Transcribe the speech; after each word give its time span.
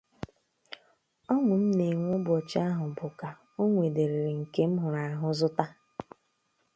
Ọñụ 1.33 1.53
m 1.61 1.63
na-enwe 1.77 2.11
ụbọchị 2.17 2.57
ahụ 2.69 2.85
bụ 2.97 3.05
'Ka 3.17 3.29
o 3.59 3.61
nwedịrịrị 3.71 4.31
nke 4.41 4.61
m 4.71 4.73
hụrụ 4.81 4.99
ahụ 5.07 5.27
zụta' 5.39 5.65